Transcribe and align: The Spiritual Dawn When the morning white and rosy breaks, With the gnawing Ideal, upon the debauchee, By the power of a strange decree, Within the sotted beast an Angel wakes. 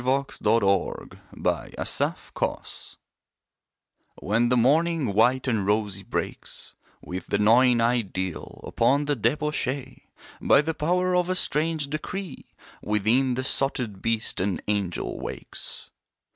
The 0.03 0.25
Spiritual 0.31 1.09
Dawn 1.43 2.65
When 4.15 4.49
the 4.49 4.57
morning 4.57 5.13
white 5.13 5.47
and 5.47 5.63
rosy 5.63 6.01
breaks, 6.01 6.73
With 7.03 7.27
the 7.27 7.37
gnawing 7.37 7.79
Ideal, 7.81 8.61
upon 8.65 9.05
the 9.05 9.15
debauchee, 9.15 10.09
By 10.41 10.61
the 10.61 10.73
power 10.73 11.15
of 11.15 11.29
a 11.29 11.35
strange 11.35 11.87
decree, 11.91 12.45
Within 12.81 13.35
the 13.35 13.43
sotted 13.43 14.01
beast 14.01 14.39
an 14.39 14.59
Angel 14.67 15.19
wakes. 15.19 15.91